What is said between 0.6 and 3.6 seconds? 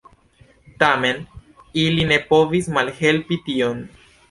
Tamen ili ne povis malhelpi